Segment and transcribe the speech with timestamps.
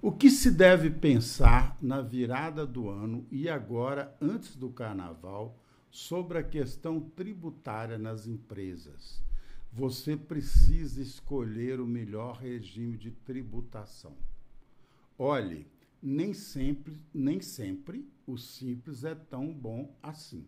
[0.00, 5.58] O que se deve pensar na virada do ano e agora, antes do carnaval,
[5.90, 9.20] sobre a questão tributária nas empresas?
[9.72, 14.16] Você precisa escolher o melhor regime de tributação.
[15.18, 15.66] Olhe,
[16.00, 20.46] nem sempre, nem sempre o simples é tão bom assim.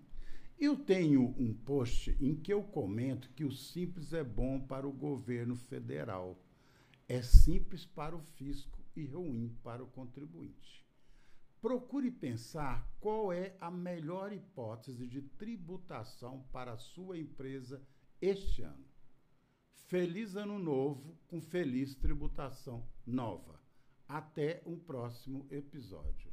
[0.60, 4.92] Eu tenho um post em que eu comento que o simples é bom para o
[4.92, 6.40] governo federal.
[7.08, 10.84] É simples para o fisco e ruim para o contribuinte.
[11.60, 17.82] Procure pensar qual é a melhor hipótese de tributação para a sua empresa
[18.20, 18.84] este ano.
[19.86, 23.60] Feliz Ano Novo com feliz tributação nova.
[24.08, 26.32] Até um próximo episódio.